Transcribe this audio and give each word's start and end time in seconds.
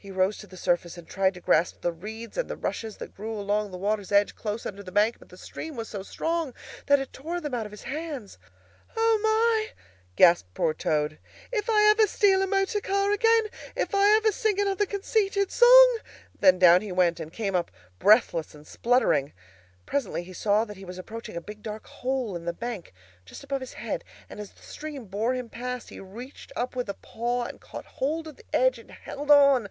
He 0.00 0.12
rose 0.12 0.38
to 0.38 0.46
the 0.46 0.56
surface 0.56 0.96
and 0.96 1.08
tried 1.08 1.34
to 1.34 1.40
grasp 1.40 1.80
the 1.80 1.90
reeds 1.90 2.38
and 2.38 2.48
the 2.48 2.56
rushes 2.56 2.98
that 2.98 3.16
grew 3.16 3.34
along 3.36 3.72
the 3.72 3.76
water's 3.76 4.12
edge 4.12 4.36
close 4.36 4.64
under 4.64 4.82
the 4.84 4.92
bank, 4.92 5.18
but 5.18 5.28
the 5.28 5.36
stream 5.36 5.74
was 5.74 5.88
so 5.88 6.04
strong 6.04 6.54
that 6.86 7.00
it 7.00 7.12
tore 7.12 7.40
them 7.40 7.52
out 7.52 7.66
of 7.66 7.72
his 7.72 7.82
hands. 7.82 8.38
"O 8.96 9.20
my!" 9.20 9.72
gasped 10.14 10.54
poor 10.54 10.72
Toad, 10.72 11.18
"if 11.50 11.68
ever 11.68 12.02
I 12.02 12.06
steal 12.06 12.40
a 12.42 12.46
motor 12.46 12.80
car 12.80 13.10
again! 13.10 13.46
If 13.74 13.92
ever 13.92 14.28
I 14.28 14.30
sing 14.30 14.60
another 14.60 14.86
conceited 14.86 15.50
song"—then 15.50 16.60
down 16.60 16.80
he 16.80 16.92
went, 16.92 17.18
and 17.18 17.32
came 17.32 17.56
up 17.56 17.72
breathless 17.98 18.54
and 18.54 18.64
spluttering. 18.68 19.32
Presently 19.84 20.22
he 20.22 20.32
saw 20.32 20.64
that 20.64 20.76
he 20.76 20.84
was 20.84 20.98
approaching 20.98 21.36
a 21.36 21.40
big 21.40 21.60
dark 21.60 21.88
hole 21.88 22.36
in 22.36 22.44
the 22.44 22.52
bank, 22.52 22.94
just 23.24 23.42
above 23.42 23.62
his 23.62 23.72
head, 23.72 24.04
and 24.30 24.38
as 24.38 24.52
the 24.52 24.62
stream 24.62 25.06
bore 25.06 25.34
him 25.34 25.48
past 25.48 25.88
he 25.88 25.98
reached 25.98 26.52
up 26.54 26.76
with 26.76 26.88
a 26.88 26.94
paw 26.94 27.42
and 27.46 27.60
caught 27.60 27.84
hold 27.98 28.28
of 28.28 28.36
the 28.36 28.46
edge 28.54 28.78
and 28.78 28.92
held 28.92 29.28
on. 29.32 29.68